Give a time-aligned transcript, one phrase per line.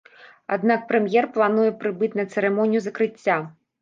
[0.55, 3.37] Аднак прэм'ер плануе прыбыць на цырымонію закрыцця.